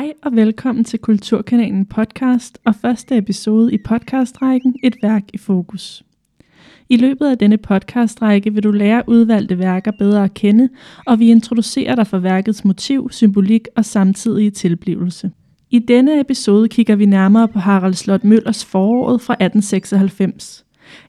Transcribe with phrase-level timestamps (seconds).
[0.00, 6.02] Hej og velkommen til Kulturkanalen podcast og første episode i podcastrækken Et værk i fokus.
[6.88, 10.68] I løbet af denne podcastrække vil du lære udvalgte værker bedre at kende,
[11.06, 15.30] og vi introducerer dig for værkets motiv, symbolik og samtidige tilblivelse.
[15.70, 20.64] I denne episode kigger vi nærmere på Harald Slot Møllers foråret fra 1896.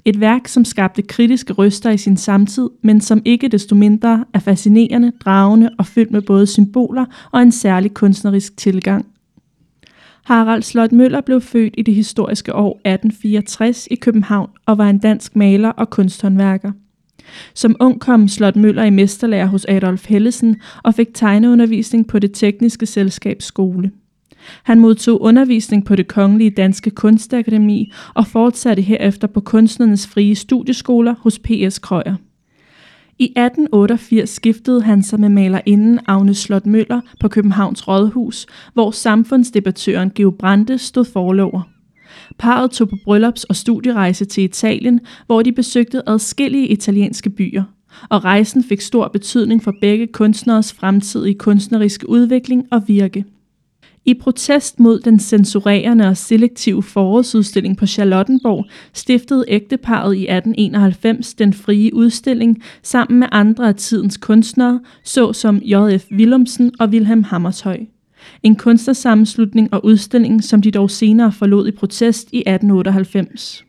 [0.05, 4.39] Et værk, som skabte kritiske røster i sin samtid, men som ikke desto mindre er
[4.39, 9.05] fascinerende, dragende og fyldt med både symboler og en særlig kunstnerisk tilgang.
[10.23, 14.99] Harald Slot Møller blev født i det historiske år 1864 i København og var en
[14.99, 16.72] dansk maler og kunsthåndværker.
[17.53, 22.31] Som ung kom Slot Møller i mesterlærer hos Adolf Hellesen og fik tegneundervisning på det
[22.34, 23.91] tekniske selskabs skole.
[24.63, 31.16] Han modtog undervisning på det Kongelige Danske Kunstakademi og fortsatte herefter på kunstnernes frie studieskoler
[31.20, 31.80] hos P.S.
[31.80, 32.16] Krøyer.
[33.20, 40.12] I 1888 skiftede han sig med malerinden Agnes Slot Møller på Københavns Rådhus, hvor samfundsdebattøren
[40.16, 41.62] Geo Brande stod forlover.
[42.38, 47.64] Parret tog på bryllups- og studierejse til Italien, hvor de besøgte adskillige italienske byer,
[48.09, 53.26] og rejsen fik stor betydning for begge kunstneres fremtidige kunstneriske udvikling og virke.
[54.05, 61.53] I protest mod den censurerende og selektive forårsudstilling på Charlottenborg stiftede ægteparet i 1891 den
[61.53, 66.05] frie udstilling sammen med andre af tidens kunstnere, såsom J.F.
[66.11, 67.89] Willumsen og Wilhelm Hammershøi.
[68.43, 73.63] En kunstnersammenslutning og udstilling, som de dog senere forlod i protest i 1898.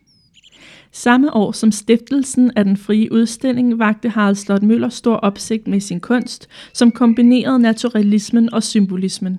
[0.92, 5.80] Samme år som stiftelsen af den frie udstilling vagte Harald Slot Møller stor opsigt med
[5.80, 9.38] sin kunst, som kombinerede naturalismen og symbolismen.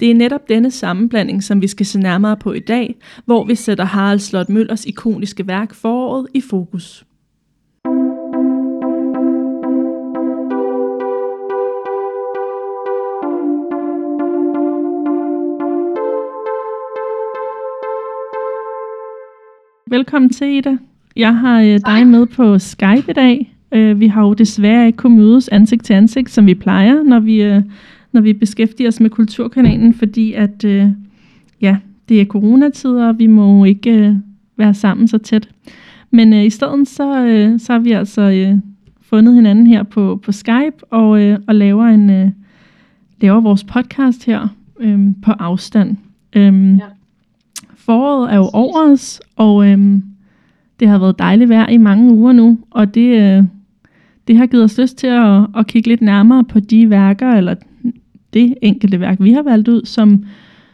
[0.00, 3.54] Det er netop denne sammenblanding, som vi skal se nærmere på i dag, hvor vi
[3.54, 7.04] sætter Harald Slot Møllers ikoniske værk Foråret i fokus.
[19.90, 20.76] Velkommen til, Ida.
[21.16, 23.56] Jeg har øh, dig med på Skype i dag.
[23.72, 27.20] Øh, vi har jo desværre ikke kunnet mødes ansigt til ansigt, som vi plejer, når
[27.20, 27.62] vi øh,
[28.12, 30.86] når vi beskæftiger os med Kulturkanalen, fordi at øh,
[31.60, 31.76] ja,
[32.08, 34.14] det er coronatider, og vi må ikke øh,
[34.56, 35.48] være sammen så tæt.
[36.10, 38.58] Men øh, i stedet så, øh, så har vi altså øh,
[39.00, 42.30] fundet hinanden her på, på Skype og, øh, og laver, en, øh,
[43.20, 44.48] laver vores podcast her
[44.80, 45.96] øh, på afstand.
[46.36, 46.84] Øh, ja.
[47.74, 50.00] Foråret er jo over os, og øh,
[50.80, 53.44] det har været dejligt vejr i mange uger nu, og det, øh,
[54.28, 57.54] det har givet os lyst til at, at kigge lidt nærmere på de værker, eller
[58.32, 60.24] det enkelte værk, vi har valgt ud, som,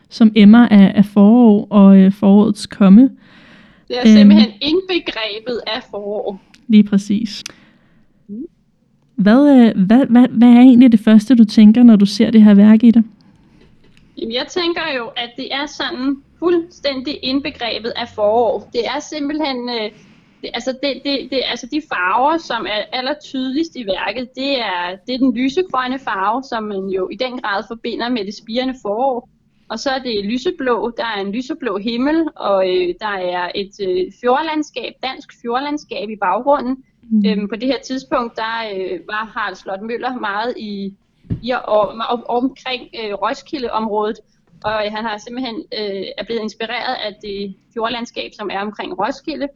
[0.09, 3.11] som emmer af, af forår og øh, forårets komme.
[3.89, 4.59] Det er simpelthen øhm.
[4.61, 6.43] indbegrebet af forår.
[6.69, 7.45] Lige præcis.
[9.15, 12.43] Hvad, øh, hvad, hvad, hvad er egentlig det første, du tænker, når du ser det
[12.43, 13.03] her værk i dig?
[14.19, 18.71] Jamen, jeg tænker jo, at det er sådan fuldstændig indbegrebet af forår.
[18.73, 19.57] Det er simpelthen...
[19.69, 19.91] Øh,
[20.43, 24.61] det, altså, det, det, det, altså de farver, som er aller tydeligst i værket, det
[24.61, 28.35] er, det er den lysegrønne farve, som man jo i den grad forbinder med det
[28.35, 29.29] spirende forår.
[29.69, 33.75] Og så er det lyseblå, der er en lyseblå himmel, og øh, der er et
[33.89, 36.85] øh, fjordlandskab, dansk fjordlandskab i baggrunden.
[37.11, 37.23] Mm.
[37.27, 40.95] Øhm, på det her tidspunkt, der øh, var Harald Slot Møller meget i,
[41.43, 44.17] i og, og, omkring øh, Roskilde-området,
[44.67, 49.49] og han har simpelthen øh, er blevet inspireret af det fjordlandskab, som er omkring Roskilde.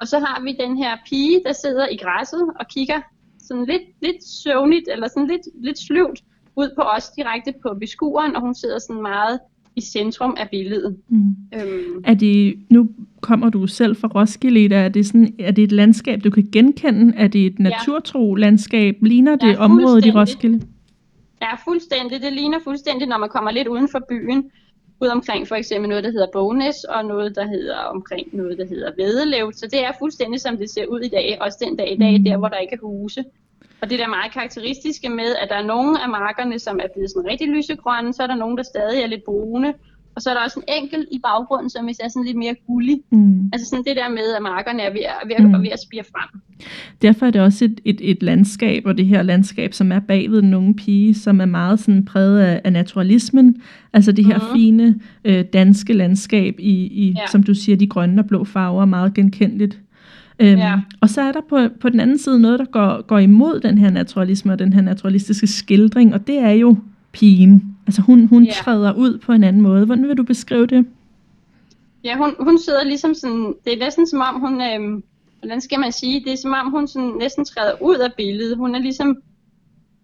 [0.00, 3.00] Og så har vi den her pige, der sidder i græsset og kigger
[3.38, 6.20] sådan lidt, lidt søvnigt, eller sådan lidt, lidt sløvt
[6.56, 9.38] ud på os direkte på beskueren, og hun sidder sådan meget
[9.76, 10.96] i centrum af billedet.
[11.08, 11.34] Mm.
[11.54, 12.04] Øhm.
[12.04, 12.88] Er det, nu
[13.20, 17.16] kommer du selv fra Roskilde, er det, sådan, er det et landskab, du kan genkende?
[17.16, 18.96] Er det et naturtro landskab?
[19.02, 20.66] Ligner det ja, området i Roskilde?
[21.42, 22.22] Ja, fuldstændig.
[22.22, 24.50] Det ligner fuldstændig, når man kommer lidt uden for byen
[25.00, 28.66] ud omkring for eksempel noget, der hedder Bognæs, og noget, der hedder omkring noget, der
[28.66, 29.52] hedder Vedelev.
[29.52, 32.18] Så det er fuldstændig, som det ser ud i dag, også den dag i dag,
[32.18, 32.24] mm.
[32.24, 33.24] der hvor der ikke er huse.
[33.80, 37.10] Og det er meget karakteristiske med, at der er nogle af markerne, som er blevet
[37.10, 39.74] sådan rigtig lysegrønne, så er der nogle, der stadig er lidt brune,
[40.14, 43.00] og så er der også en enkelt i baggrunden, som er sådan lidt mere gullig.
[43.10, 43.50] Mm.
[43.52, 45.62] Altså sådan det der med, at markerne er ved at, ved mm.
[45.62, 46.40] ved at spire frem.
[47.02, 50.42] Derfor er det også et, et, et landskab, og det her landskab, som er bagved
[50.42, 53.62] den unge pige, som er meget sådan præget af, af naturalismen.
[53.92, 54.56] Altså det her mm.
[54.56, 57.26] fine øh, danske landskab i, i ja.
[57.26, 59.80] som du siger, de grønne og blå farver, meget genkendeligt.
[60.38, 60.80] Øhm, ja.
[61.00, 63.78] Og så er der på, på den anden side noget, der går, går imod den
[63.78, 66.76] her naturalisme og den her naturalistiske skildring, og det er jo
[67.12, 67.76] pigen.
[67.86, 68.52] Altså hun, hun ja.
[68.52, 69.86] træder ud på en anden måde.
[69.86, 70.86] Hvordan vil du beskrive det?
[72.04, 75.02] Ja, hun, hun sidder ligesom sådan, det er næsten som om hun, øhm,
[75.40, 78.56] hvordan skal man sige, det er som om hun sådan næsten træder ud af billedet.
[78.56, 79.16] Hun er ligesom,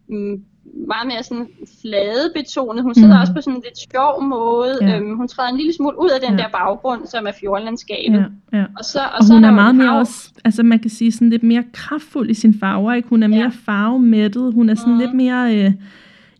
[0.09, 0.43] mm,
[0.87, 1.49] meget mere sådan
[1.83, 2.83] fladebetonet.
[2.83, 3.21] Hun sidder mm.
[3.21, 4.79] også på sådan en lidt sjov måde.
[4.83, 4.97] Ja.
[4.99, 6.43] Øhm, hun træder en lille smule ud af den Ja.
[6.43, 8.25] der baggrund, som er fjordlandskabet.
[8.53, 8.65] Ja, ja.
[8.79, 9.99] Og, så, og, Og så hun er jo meget et mere hav.
[9.99, 13.09] også, altså man kan sige sådan lidt mere kraftfuld i sine farver, ikke?
[13.09, 13.51] Hun er mere Ja.
[13.65, 15.01] farvemættet, hun er sådan Mhm.
[15.01, 15.73] lidt mere, øh,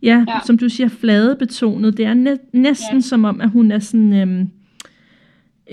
[0.03, 0.39] ja, ja, Ja.
[0.45, 1.97] som du siger, fladebetonet.
[1.97, 3.01] Det er næ- næsten Ja.
[3.01, 4.47] som om, at hun er sådan, øhm,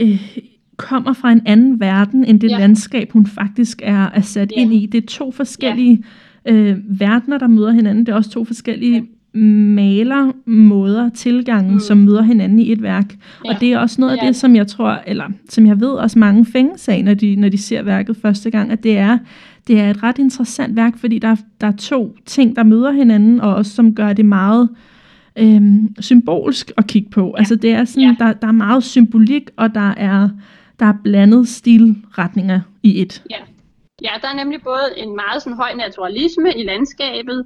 [0.00, 0.32] øh,
[0.76, 2.58] kommer fra en anden verden, end det Ja.
[2.58, 4.60] landskab, hun faktisk er, er sat Ja.
[4.60, 4.86] ind i.
[4.86, 6.04] Det er to forskellige
[6.48, 8.06] øh, verdener, der møder hinanden.
[8.06, 11.80] Det er også to forskellige malermåder, tilgangen, mm.
[11.80, 13.04] Som møder hinanden i et værk.
[13.12, 13.16] Ja.
[13.44, 13.54] Ja.
[13.54, 14.26] Og det er også noget af Ja.
[14.28, 17.48] det, som jeg tror, eller som jeg ved også mange fænges af, når de, når
[17.48, 19.18] de ser værket første gang, at det er,
[19.66, 23.40] det er et ret interessant værk, fordi der, der er to ting, der møder hinanden,
[23.40, 24.68] og også som gør det meget
[25.38, 27.26] øhm, symbolsk at kigge på.
[27.26, 27.38] Ja.
[27.38, 28.24] Altså det er sådan, Ja.
[28.24, 30.28] der, der er meget symbolik, og der er,
[30.80, 33.22] der er blandet stilretninger i et.
[33.30, 33.36] Ja.
[34.02, 37.44] ja, der er nemlig både en meget sådan høj naturalisme i landskabet,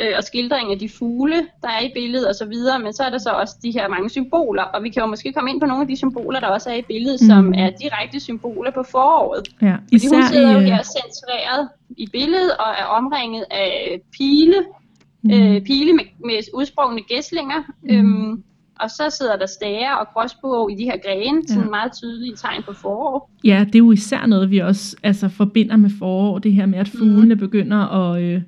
[0.00, 3.02] øh, og skildring af de fugle, der er i billedet og så videre, men så
[3.02, 5.60] er der så også de her mange symboler, og vi kan jo måske komme ind
[5.60, 7.26] på nogle af de symboler, der også er i billedet, mm.
[7.26, 9.48] som er direkte symboler på foråret.
[9.62, 14.54] Ja, Fordi hun sidder jo øh, her centreret i billedet og er omringet af pile,
[15.22, 17.94] mm, øh, pile med, med udsprungne gæslinger, Mhm.
[17.98, 18.42] øhm,
[18.80, 21.70] og så sidder der stager og gråsbog i de her grene, sådan Ja.
[21.70, 23.30] meget tydelige tegn på forår.
[23.44, 26.78] Ja, det er jo især noget, vi også altså, forbinder med forår, det her med,
[26.78, 27.40] at fuglene mm.
[27.40, 28.42] begynder at, øh,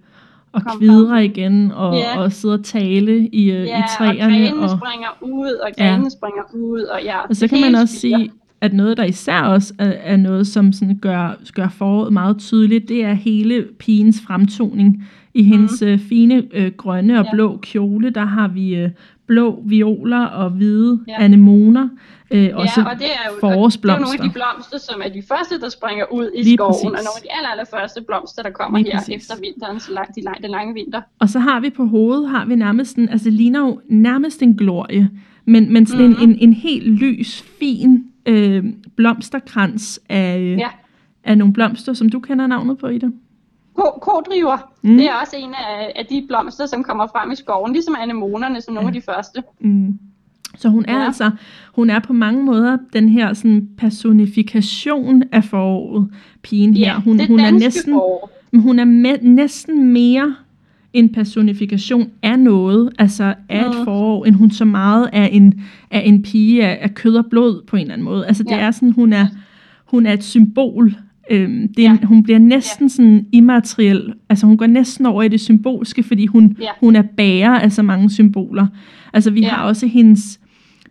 [0.54, 0.78] at Kom
[1.08, 1.24] frem.
[1.24, 2.18] igen, og, Ja.
[2.18, 4.20] og sidde og tale i, øh, Ja, i og træerne.
[4.20, 5.84] grenene Og, springer ud, og Ja.
[5.84, 7.18] grenene springer ud, og ja.
[7.28, 8.30] og så kan man også sige,
[8.60, 12.88] at noget, der især også er, er noget, som sådan gør, gør foråret meget tydeligt,
[12.88, 15.04] det er hele pigens fremtoning.
[15.34, 15.98] I hendes mm.
[15.98, 17.30] fine øh, grønne og Ja.
[17.32, 18.90] blå kjole, der har vi øh,
[19.26, 21.14] blå violer og hvide Ja.
[21.24, 21.88] anemoner.
[22.30, 25.08] Øh, også ja, og det er jo, det er nogle af de blomster, som er
[25.08, 26.84] de første, der springer ud i Lige skoven, præcis.
[26.84, 29.14] og nogle af de aller, aller første blomster, der kommer Lige her præcis.
[29.14, 31.00] efter vinterens lang, de lang, den lange vinter.
[31.18, 34.42] Og så har vi på hovedet, har vi nærmest en, altså det ligner jo nærmest
[34.42, 35.10] en glorie,
[35.44, 36.22] men, men sådan Mhm.
[36.22, 38.64] en, en, en helt lys, fin øh,
[38.96, 40.68] blomsterkrans af, Ja.
[41.24, 43.06] af nogle blomster, som du kender navnet på, Ida.
[43.74, 44.96] Ko- Kodriver, Mm.
[44.96, 48.60] det er også en af, af de blomster, som kommer frem i skoven, ligesom anemonerne,
[48.60, 49.42] som nogle af de første.
[49.60, 49.98] Mm.
[50.56, 50.98] Så hun er ja.
[51.00, 51.06] Ja.
[51.06, 51.30] altså,
[51.74, 56.08] hun er på mange måder den her sådan personifikation af foråret,
[56.42, 57.00] pigen her.
[57.00, 58.30] Hun, det hun er næsten, forår.
[58.54, 60.34] Hun er med, næsten mere
[60.92, 63.84] en personifikation af noget, altså af et Mm.
[63.84, 67.62] forår, end hun så meget er en, er en pige af, af kød og blod
[67.66, 68.26] på en eller anden måde.
[68.26, 68.58] Altså det Ja.
[68.58, 69.26] er sådan, hun er,
[69.84, 70.94] hun er et symbol.
[71.30, 72.06] Øhm, det er, Ja.
[72.06, 74.12] hun bliver næsten sådan immateriel.
[74.28, 76.66] Altså hun går næsten over i det symbolske, fordi hun, Ja.
[76.80, 78.66] hun er bærer af så mange symboler.
[79.12, 79.48] Altså vi Ja.
[79.48, 80.40] har også hendes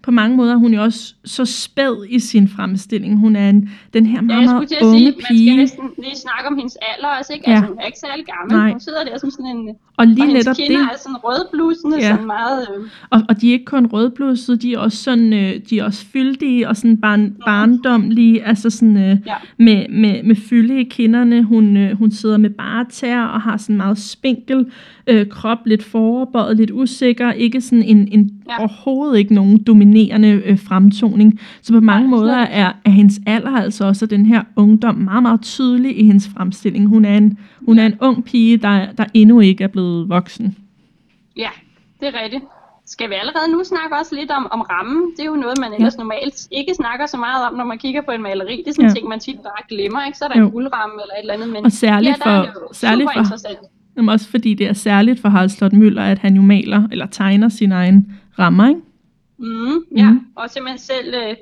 [0.03, 3.19] på mange måder er hun jo også så spæd i sin fremstilling.
[3.19, 5.55] Hun er en, den her Ja, meget, at unge sige, man skal pige.
[5.57, 7.50] næsten lige snakke om hendes alder også, ikke?
[7.50, 7.55] Ja.
[7.55, 8.57] Altså, hun er ikke særlig gammel.
[8.57, 8.71] Nej.
[8.71, 9.69] Hun sidder der som sådan en...
[9.97, 10.71] Og lige og netop det.
[10.75, 12.05] er sådan rødblusende, Ja.
[12.05, 12.11] ja.
[12.11, 12.67] sådan meget...
[12.77, 15.83] Øh, Og, og de er ikke kun rødblussede, de er også sådan, øh, de er
[15.83, 19.35] også fyldige og sådan barn, barndomlige, altså sådan øh, ja.
[19.57, 21.44] med, med, med fylde i kinderne.
[21.44, 24.65] Hun, øh, hun sidder med bare tær og har sådan meget spinkel
[25.07, 28.59] øh, krop, lidt foroverbøjet, lidt usikker, ikke sådan en, en Ja.
[28.59, 31.39] overhovedet ikke nogen dominerende øh, fremtoning.
[31.61, 34.95] Så på mange Nej, måder er, er hendes alder altså også og den her ungdom
[34.95, 36.88] meget, meget tydelig i hendes fremstilling.
[36.88, 40.57] Hun er en, hun er en ung pige, der, der endnu ikke er blevet voksen.
[41.38, 41.49] ja,
[41.99, 42.44] det er rigtigt.
[42.85, 45.11] Skal vi allerede nu snakke også lidt om, om rammen?
[45.17, 48.01] Det er jo noget, man ellers normalt ikke snakker så meget om, når man kigger
[48.01, 48.57] på en maleri.
[48.57, 48.89] Det er sådan Ja.
[48.89, 50.18] en ting, man tit bare glemmer, ikke?
[50.18, 50.45] Så er der Jo.
[50.45, 51.49] en guldramme eller et eller andet.
[51.49, 53.68] Men Og særligt ja, er for- særligt super for-.
[53.97, 57.06] Jamen også fordi det er særligt for Harald Slot Møller, at han jo maler eller
[57.06, 58.81] tegner sin egen rammer, ikke?
[59.38, 60.19] Mm, ja, Mhm.
[60.35, 61.35] og simpelthen selv øh,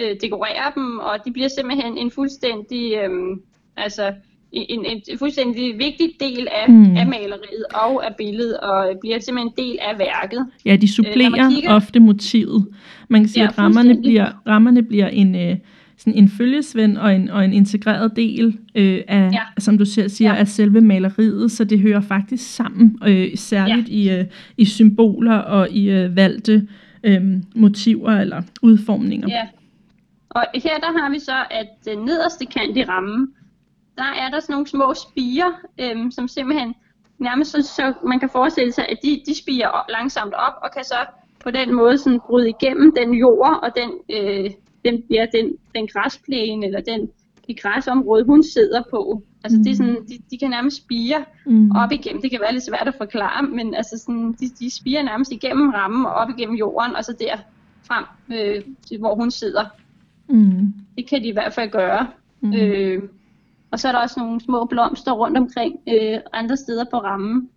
[0.00, 3.36] øh, dekorere dem, og de bliver simpelthen en fuldstændig, øh,
[3.76, 4.12] altså
[4.52, 6.74] en, en, en fuldstændig vigtig del af, Mm.
[6.74, 6.96] mm.
[6.96, 10.46] af maleriet og af billedet, og bliver simpelthen en del af værket.
[10.64, 12.66] Ja, de supplerer Øh, kigger- ofte motivet.
[13.08, 15.56] Man kan sige, Ja, at rammerne bliver, rammerne bliver en, øh,
[15.96, 19.40] sådan en følgesvend og en, og en integreret del øh, af, Ja.
[19.58, 20.38] som du selv siger, Ja.
[20.40, 24.24] af selve maleriet, så det hører faktisk sammen, øh, særligt i, øh,
[24.56, 26.68] i symboler og i øh, valgte
[27.04, 27.22] øh,
[27.54, 29.28] motiver eller udformninger.
[29.28, 29.42] Ja.
[30.30, 33.28] Og her der har vi så, at den nederste kant i rammen,
[33.98, 36.74] der er der sådan nogle små spiger, øhm, som simpelthen
[37.18, 40.84] nærmest så, så man kan forestille sig, at de, de spiger langsomt op, og kan
[40.84, 40.94] så
[41.44, 44.50] på den måde sådan bryde igennem den jord, og den, øh,
[44.84, 47.08] den, ja, den, den græsplæne, eller den,
[47.46, 49.22] det græsområde, hun sidder på.
[49.44, 51.70] Altså det er sådan, de, de kan nærmest spire Mm.
[51.70, 52.22] op igennem.
[52.22, 55.68] Det kan være lidt svært at forklare, men altså sådan, de, de spiger nærmest igennem
[55.70, 57.36] rammen og op igennem jorden, og så der
[57.82, 59.64] frem øh, til, hvor hun sidder.
[60.28, 60.74] Mm.
[60.96, 62.06] Det kan de i hvert fald gøre.
[62.40, 62.48] Mm.
[62.48, 62.54] Mm.
[62.54, 63.02] Øh,
[63.70, 67.48] og så er der også nogle små blomster rundt omkring øh, andre steder på rammen.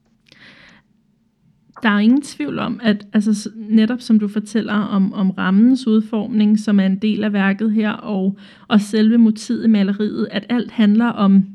[1.83, 6.59] Der er ingen tvivl om, at altså, netop som du fortæller om, om rammens udformning,
[6.59, 10.71] som er en del af værket her, og, og selve motivet i maleriet, at alt
[10.71, 11.45] handler om,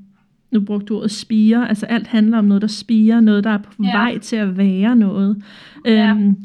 [0.51, 3.59] nu brugte du ordet spire, altså alt handler om noget, der spiger, noget, der er
[3.59, 3.99] på ja.
[3.99, 5.43] vej til at være noget.
[5.87, 6.11] Ja.
[6.11, 6.37] Øhm,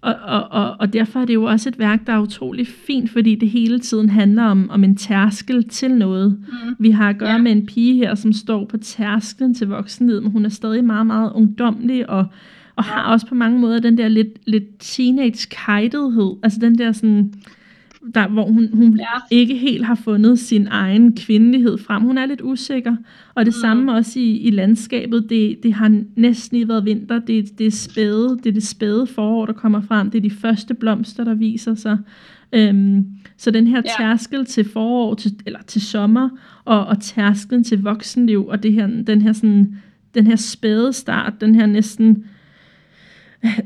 [0.00, 3.10] og, og, og, og derfor er det jo også et værk, der er utrolig fint,
[3.10, 6.30] fordi det hele tiden handler om, om en tærskel til noget.
[6.38, 6.74] Mm.
[6.78, 7.38] Vi har at gøre ja.
[7.38, 11.06] med en pige her, som står på tærsklen til voksenlivet, men hun er stadig meget,
[11.06, 12.26] meget ungdomlig, og,
[12.76, 12.92] og ja.
[12.92, 17.32] har også på mange måder den der lidt, lidt teenage kajtethed, altså den der sådan
[18.14, 19.36] der, hvor hun, hun ja.
[19.36, 22.02] ikke helt har fundet sin egen kvindelighed frem.
[22.02, 22.96] Hun er lidt usikker,
[23.34, 23.60] og det mm.
[23.60, 25.30] samme også i, i landskabet.
[25.30, 27.18] Det, det har næsten ikke været vinter.
[27.18, 30.10] Det, det, er spæde, det er det spæde forår, der kommer frem.
[30.10, 31.98] Det er de første blomster, der viser sig.
[32.52, 33.06] Øhm,
[33.36, 33.90] så den her ja.
[34.04, 36.28] tærskel til forår, til, eller til sommer,
[36.64, 39.76] og, og tærskelen til voksenliv, og det her, den her sådan,
[40.14, 42.24] den her spæde start, den her næsten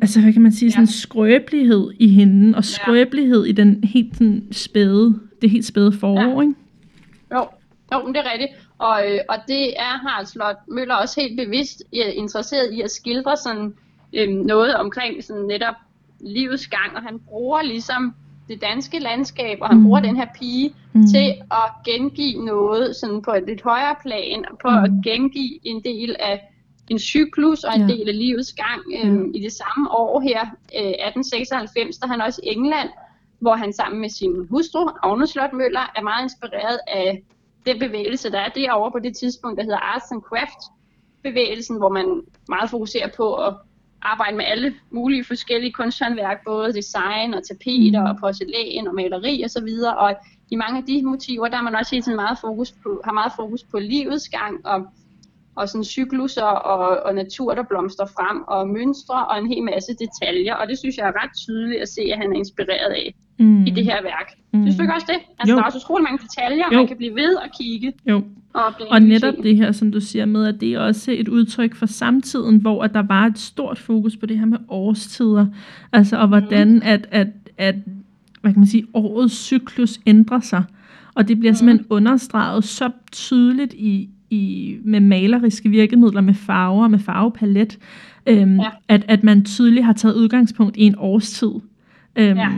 [0.03, 0.71] altså hvad kan man sige, ja.
[0.71, 3.49] sådan skrøbelighed i hende, og skrøbelighed ja.
[3.49, 6.49] i den helt sådan spæde, det helt spæde forår, ja.
[6.49, 6.55] ikke?
[7.35, 7.47] Jo,
[7.93, 8.51] jo, men det er rigtigt.
[8.79, 13.37] Og, øh, og det er Harald Slot Møller også helt bevidst interesseret i at skildre
[13.37, 13.75] sådan
[14.13, 15.75] øh, noget omkring sådan netop
[16.21, 18.15] livets gang, og han bruger ligesom
[18.49, 19.85] det danske landskab, og han mm.
[19.85, 21.07] bruger den her pige mm.
[21.07, 24.85] til at gengive noget sådan på et lidt højere plan, på mm.
[24.85, 26.50] at gengive en del af
[26.91, 27.95] en cyklus og en ja.
[27.95, 29.39] del af livets gang øh, ja.
[29.39, 30.41] i det samme år her,
[30.79, 32.89] øh, 1896, der han også i England,
[33.41, 37.23] hvor han sammen med sin hustru, Agne Slot Møller, er meget inspireret af
[37.67, 40.61] den bevægelse, der er derovre på det tidspunkt, der hedder Arts and Craft
[41.23, 43.55] bevægelsen, hvor man meget fokuserer på at
[44.03, 49.69] arbejde med alle mulige forskellige kunsthåndværk, både design og tapeter og porcelæn og maleri osv.
[49.87, 50.17] Og, og
[50.51, 53.13] i mange af de motiver, der er man også hele tiden meget fokus på, har
[53.13, 54.87] meget fokus på livets gang og
[55.55, 56.43] og sådan cykluser
[56.73, 60.55] og, og natur, der blomster frem, og mønstre og en hel masse detaljer.
[60.55, 63.67] Og det synes jeg er ret tydeligt at se, at han er inspireret af mm.
[63.67, 64.29] i det her værk.
[64.53, 64.63] Mm.
[64.63, 65.21] Synes du ikke også det?
[65.39, 65.57] Altså, jo.
[65.57, 66.79] der er også utrolig mange detaljer, jo.
[66.79, 67.93] man kan blive ved at kigge.
[68.07, 68.23] Jo.
[68.55, 71.75] Og, og netop det her, som du siger med, at det er også et udtryk
[71.75, 75.47] for samtiden, hvor at der var et stort fokus på det her med årstider.
[75.93, 76.81] Altså, og hvordan mm.
[76.85, 77.29] at, at,
[77.59, 77.75] at
[78.41, 80.65] hvad kan man sige, årets cyklus ændrer sig.
[81.15, 81.57] Og det bliver mm.
[81.57, 87.79] simpelthen understreget så tydeligt i, i, med maleriske virkemidler, med farver, med farvepalet,
[88.27, 88.69] øhm, ja.
[88.89, 91.51] at, at man tydeligt har taget udgangspunkt i en årstid.
[92.17, 92.49] Øhm, ja,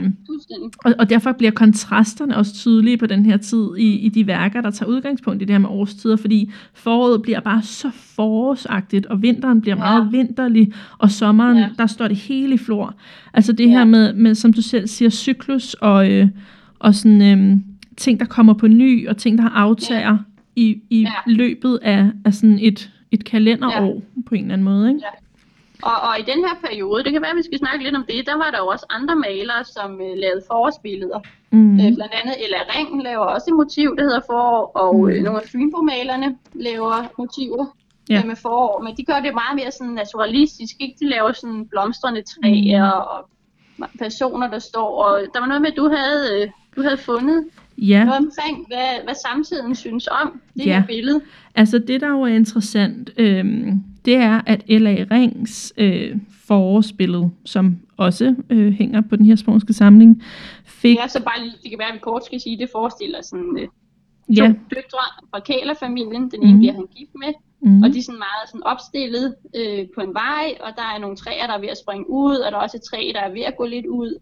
[0.85, 4.61] og, og derfor bliver kontrasterne også tydelige på den her tid i, i de værker,
[4.61, 9.21] der tager udgangspunkt i det her med årstider, fordi foråret bliver bare så forårsagtigt, og
[9.21, 9.79] vinteren bliver ja.
[9.79, 11.69] meget vinterlig, og sommeren, ja.
[11.77, 12.95] der står det hele i flor.
[13.33, 13.69] Altså det ja.
[13.69, 16.27] her med, med, som du selv siger, cyklus og, øh,
[16.79, 17.57] og sådan, øh,
[17.97, 20.11] ting, der kommer på ny, og ting, der aftager.
[20.11, 20.17] Ja
[20.55, 21.13] i, i ja.
[21.25, 24.21] løbet af, af sådan et, et kalenderår ja.
[24.27, 24.89] på en eller anden måde.
[24.89, 25.01] Ikke?
[25.03, 25.09] Ja.
[25.91, 28.05] Og, og i den her periode, det kan være, at vi skal snakke lidt om
[28.09, 31.19] det, der var der jo også andre malere, som uh, lavede forårsbilleder.
[31.51, 31.73] Mm.
[31.73, 35.01] Uh, blandt andet Ella Ring laver også et motiv, der hedder forår, og mm.
[35.01, 37.65] uh, nogle af Fynbo-malerne laver motiver
[38.09, 38.19] ja.
[38.19, 40.95] uh, med forår, men de gør det meget mere sådan naturalistisk, ikke?
[40.99, 43.01] De laver sådan blomstrende træer mm.
[43.11, 43.19] og
[43.99, 47.39] personer, der står, og der var noget med, at du havde, uh, du havde fundet
[47.77, 48.03] Ja.
[48.03, 50.79] Noget omkring, hvad, hvad samtiden synes om det ja.
[50.79, 51.21] her billede.
[51.55, 53.45] Altså det, der jo er interessant, øh,
[54.05, 55.05] det er, at L.A.
[55.11, 60.23] Rings øh, forårsbillede, som også øh, hænger på den her sprognske samling,
[60.65, 60.97] fik...
[60.97, 63.57] Ja, så bare lige, det kan være, at vi kort skal sige, det forestiller sådan
[63.59, 63.67] øh,
[64.37, 64.47] to ja.
[64.47, 66.31] døtre fra Kælerfamilien.
[66.31, 66.59] Den ene mm.
[66.59, 67.83] bliver han gift med, mm.
[67.83, 71.15] og de er sådan meget sådan opstillet øh, på en vej, og der er nogle
[71.15, 73.31] træer, der er ved at springe ud, og der er også et træ, der er
[73.31, 74.19] ved at gå lidt ud.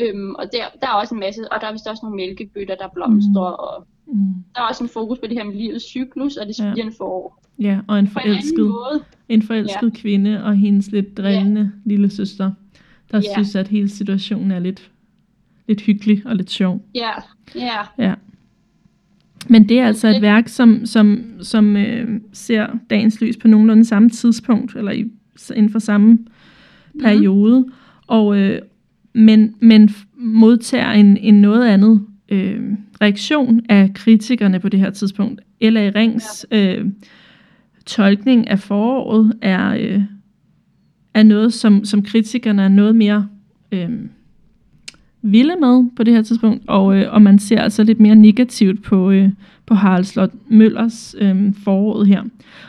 [0.00, 2.74] Øhm, og der, der er også en masse, og der er vist også nogle mælkebøtter,
[2.74, 3.64] der blomstrer, mm.
[3.64, 4.34] og mm.
[4.54, 7.04] der er også en fokus på det her med livets cyklus, og det spirende ja.
[7.04, 7.40] forår.
[7.58, 10.00] Ja, og en forelsket, en, en forelsket ja.
[10.00, 11.88] kvinde og hendes lidt drillende ja.
[11.90, 12.52] lille søster,
[13.12, 13.32] der ja.
[13.32, 14.90] synes, at hele situationen er lidt,
[15.68, 16.84] lidt hyggelig og lidt sjov.
[16.94, 17.10] Ja,
[17.54, 17.80] ja.
[17.98, 18.14] ja.
[19.48, 23.84] Men det er altså et værk, som, som, som øh, ser dagens lys på nogenlunde
[23.84, 25.10] samme tidspunkt, eller i,
[25.54, 27.02] inden for samme mhm.
[27.02, 27.60] periode.
[27.60, 27.72] Mm.
[28.06, 28.62] Og, øh,
[29.14, 32.60] men, men modtager en, en noget andet øh,
[33.00, 35.40] reaktion af kritikerne på det her tidspunkt.
[35.60, 35.90] L.A.
[35.94, 36.76] Rings ja.
[36.76, 36.86] øh,
[37.86, 40.02] tolkning af foråret er, øh,
[41.14, 43.28] er noget, som, som kritikerne er noget mere
[43.72, 43.90] øh,
[45.22, 48.82] vilde med på det her tidspunkt, og, øh, og man ser altså lidt mere negativt
[48.82, 49.28] på, øh,
[49.66, 52.22] på Harald Slot Møllers øh, foråret her.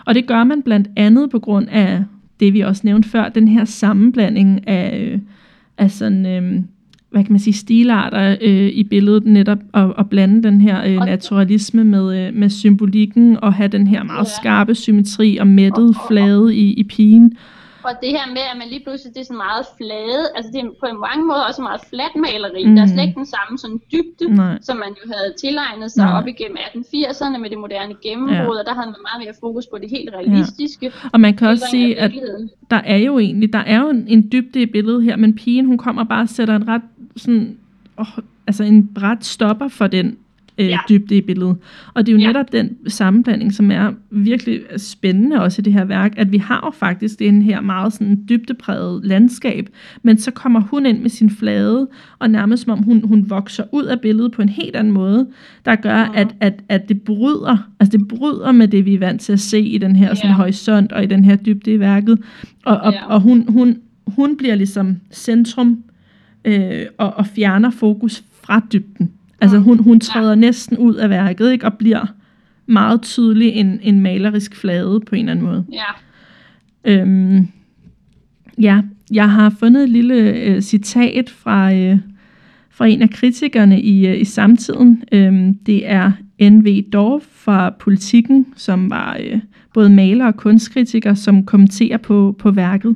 [0.05, 2.03] Og det gør man blandt andet på grund af
[2.39, 4.99] det, vi også nævnte før, den her sammenblanding af...
[4.99, 5.19] Øh,
[5.77, 6.61] af sådan, øh,
[7.11, 10.95] hvad kan man sige, stilarter øh, i billedet netop, og, og blande den her øh,
[10.95, 16.55] naturalisme med, øh, med symbolikken, og have den her meget skarpe symmetri og mættet flade
[16.55, 17.33] i, i pigen.
[17.85, 20.59] For det her med, at man lige pludselig det er sådan meget flade, altså det
[20.63, 22.61] er på mange måder også meget fladt maleri.
[22.65, 22.75] Mm.
[22.75, 24.55] Der er slet ikke den samme sådan dybde, Nej.
[24.67, 26.17] som man jo havde tilegnet sig Nej.
[26.17, 28.59] op igennem 1880'erne med det moderne gennembrud, Ja.
[28.61, 30.85] og der havde man meget mere fokus på det helt realistiske.
[31.13, 32.11] Og man kan også sige, at
[32.73, 35.65] der er jo egentlig, der er jo en, en dybde i billedet her, men pigen,
[35.65, 36.81] hun kommer bare og sætter en ret
[37.15, 37.57] sådan,
[37.97, 38.07] oh,
[38.47, 40.17] altså en ret stopper for den
[40.57, 40.71] øh, ja.
[40.71, 40.77] Ja.
[40.89, 41.55] dybde i billedet.
[41.93, 42.23] Og det er jo ja.
[42.23, 42.29] Ja.
[42.29, 46.61] netop den sammenblanding, som er virkelig spændende også i det her værk, at vi har
[46.65, 49.69] jo faktisk den her meget sådan dybdepræget landskab,
[50.03, 51.87] men så kommer hun ind med sin flade,
[52.19, 55.27] og nærmest som om hun, hun vokser ud af billedet på en helt anden måde,
[55.65, 56.13] der gør, Mhm.
[56.15, 59.39] at, at, at det bryder, altså det bryder med det, vi er vant til at
[59.39, 60.35] se i den her sådan, Ja.
[60.35, 62.19] horisont og i den her dybde i værket.
[62.65, 63.05] Og, og, Ja.
[63.05, 65.83] og hun, hun, hun bliver ligesom centrum
[66.45, 69.11] øh, og, og fjerner fokus fra dybden.
[69.45, 70.35] Altså hun, hun træder ja.
[70.35, 72.05] næsten ud af værket ikke, og bliver
[72.65, 75.65] meget tydelig en, en malerisk flade på en eller anden måde.
[75.73, 75.91] Ja,
[76.85, 77.47] Øhm,
[78.61, 81.97] ja, jeg har fundet et lille øh, citat fra, øh,
[82.69, 85.03] fra en af kritikerne i, øh, i samtiden.
[85.11, 86.11] Øhm, det er
[86.41, 86.83] N.V.
[86.93, 89.39] Dorf fra Politiken, som var øh,
[89.73, 92.95] både maler og kunstkritiker, som kommenterer på, på værket.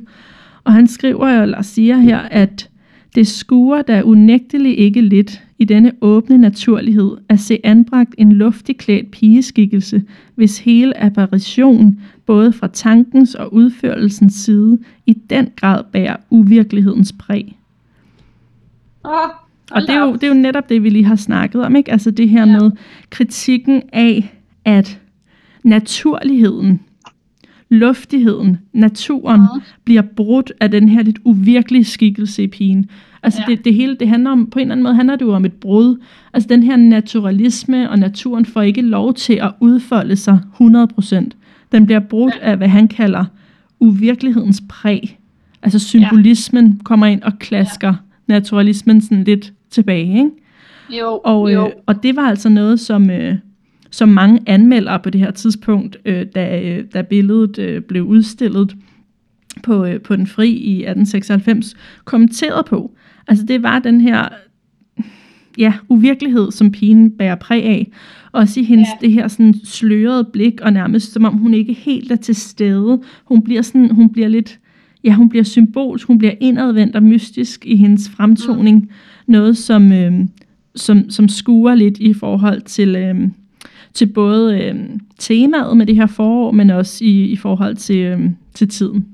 [0.64, 2.69] Og han skriver eller siger her, at
[3.14, 8.76] det skuer da unægteligt ikke lidt i denne åbne naturlighed at se anbragt en luftig
[8.76, 10.02] klædt pigeskikkelse,
[10.34, 17.56] hvis hele apparition, både fra tankens og udførelsens side, i den grad bærer uvirkelighedens præg.
[19.04, 19.10] Åh,
[19.70, 21.92] Og det er, jo, det er jo netop det, vi lige har snakket om, ikke?
[21.92, 22.60] Altså det her Ja.
[22.60, 22.70] med
[23.10, 25.00] kritikken af, at
[25.64, 26.80] naturligheden,
[27.70, 29.62] luftigheden, naturen Mhm.
[29.84, 32.86] bliver brudt af den her lidt uvirkelige skikkelse i pigen.
[33.22, 33.54] Altså Ja.
[33.54, 35.44] det, det hele, det handler om, på en eller anden måde handler det jo om
[35.44, 35.96] et brud.
[36.32, 41.36] Altså den her naturalisme og naturen får ikke lov til at udfolde sig 100%.
[41.72, 42.50] Den bliver brudt Ja.
[42.50, 43.24] af, hvad han kalder
[43.80, 45.18] uvirkelighedens præg.
[45.62, 47.94] Altså symbolismen kommer ind og klasker
[48.26, 50.30] naturalismen sådan lidt tilbage, ikke?
[51.00, 51.66] Jo, Og, jo.
[51.66, 53.34] øh, og det var altså noget, som, øh,
[53.90, 58.76] som mange anmeldere på det her tidspunkt, øh, da, øh, da billedet øh, blev udstillet
[59.62, 62.94] på, øh, på den fri i 1896, kommenterede på.
[63.28, 64.28] Altså det var den her
[65.58, 67.90] ja, uvirkelighed, som pigen bærer præg af.
[68.32, 69.06] Også i hendes, ja.
[69.06, 73.00] Det her sådan slørede blik, og nærmest som om hun ikke helt er til stede.
[73.24, 74.58] Hun bliver, sådan, hun bliver lidt,
[75.04, 78.80] ja, hun bliver symbolsk, hun bliver indadvendt og mystisk i hendes fremtoning.
[78.80, 78.88] Mm.
[79.26, 80.12] Noget, som, øh,
[80.74, 83.28] som, som skuer lidt i forhold til, øh,
[83.94, 84.74] til både øh,
[85.18, 88.20] temaet med det her forår, men også i, i forhold til, øh,
[88.54, 89.08] til tiden.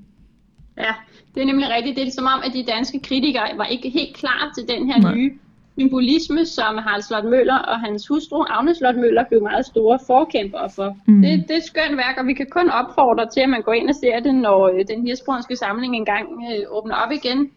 [0.79, 0.95] Ja,
[1.35, 1.97] det er nemlig rigtigt.
[1.97, 5.01] Det er som om, at de danske kritikere var ikke helt klar til den her
[5.01, 5.15] Nej.
[5.15, 5.31] Nye
[5.79, 10.71] symbolisme, som Harald Slot Møller og hans hustru Agnes Slot Møller blev meget store forkæmpere
[10.77, 10.97] for.
[11.07, 11.23] Mm.
[11.23, 13.73] Det, det er et skønt værk, og vi kan kun opfordre til, at man går
[13.73, 17.49] ind og ser det, når øh, den hirsbrunske samling engang øh, åbner op igen.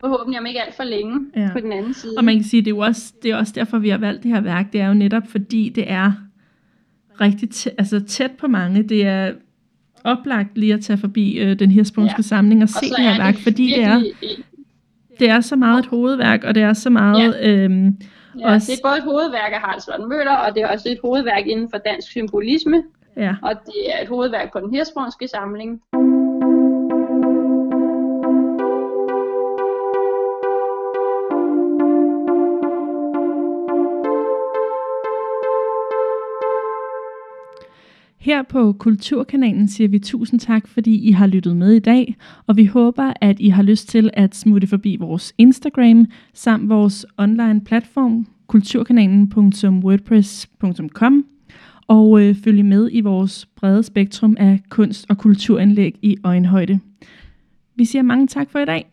[0.00, 1.48] Forhåbentlig om ikke alt for længe Ja.
[1.52, 2.12] på den anden side.
[2.18, 4.30] Og man kan sige, det er også, det er også derfor, vi har valgt det
[4.34, 4.72] her værk.
[4.72, 6.12] Det er jo netop, fordi det er
[7.20, 8.82] rigtig tæ- altså tæt på mange.
[8.82, 9.32] Det er
[10.04, 12.22] oplagt lige at tage forbi øh, den hirsbrunske ja.
[12.22, 14.02] Samling og Og se det her er værk, fordi det er,
[15.18, 17.36] det er så meget et hovedværk, og det er så meget...
[17.40, 17.50] Ja.
[17.50, 17.96] Øhm,
[18.38, 20.88] Ja, også, det er både et hovedværk af Harald Slot Møller, og det er også
[20.88, 22.82] et hovedværk inden for dansk symbolisme,
[23.16, 23.34] ja.
[23.42, 25.80] og det er et hovedværk på den hirsbrunske samling.
[38.20, 42.56] Her på Kulturkanalen siger vi tusind tak, fordi I har lyttet med i dag, og
[42.56, 47.60] vi håber, at I har lyst til at smutte forbi vores Instagram samt vores online
[47.60, 51.24] platform kulturkanalen.wordpress.com
[51.86, 56.80] og øh, følge med i vores brede spektrum af kunst- og kulturanlæg i øjenhøjde.
[57.76, 58.86] Vi siger mange tak for i dag.